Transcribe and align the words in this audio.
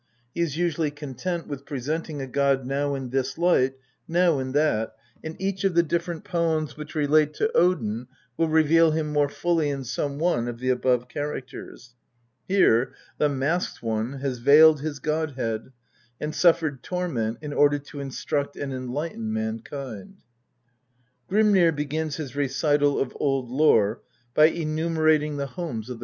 He 0.33 0.41
is 0.41 0.57
usually 0.57 0.89
content 0.89 1.45
with 1.45 1.63
presenting 1.63 2.23
a 2.23 2.25
god 2.25 2.65
now 2.65 2.95
in 2.95 3.11
this 3.11 3.37
light, 3.37 3.75
now 4.07 4.39
in 4.39 4.51
that, 4.53 4.95
and 5.23 5.35
each 5.39 5.63
of 5.63 5.75
the 5.75 5.83
different 5.83 6.23
poems 6.23 6.75
which 6.75 6.95
relate 6.95 7.35
to 7.35 7.51
Odin 7.55 8.07
will 8.35 8.47
reveal 8.49 8.89
him 8.89 9.09
more 9.13 9.29
fully 9.29 9.69
in 9.69 9.83
some 9.83 10.17
one 10.17 10.47
of 10.47 10.57
the 10.57 10.69
above 10.71 11.07
characters. 11.07 11.93
Here 12.47 12.95
the" 13.19 13.29
Masked 13.29 13.83
One" 13.83 14.13
has 14.21 14.39
veiled 14.39 14.81
his 14.81 14.97
god 14.97 15.33
head 15.33 15.71
and 16.19 16.33
suffered 16.33 16.81
torment 16.81 17.37
in 17.43 17.53
order 17.53 17.77
to 17.77 17.99
instruct 17.99 18.55
and 18.55 18.73
enlighten 18.73 19.31
mankind. 19.31 20.23
Grimnir 21.29 21.71
begins 21.75 22.15
his 22.15 22.35
recital 22.35 22.97
of 22.99 23.15
old 23.19 23.51
lore 23.51 24.01
by 24.33 24.45
enumerating 24.45 25.37
the 25.37 25.45
homes 25.45 25.61
of 25.61 25.79
INTRODUCTION. 25.79 25.99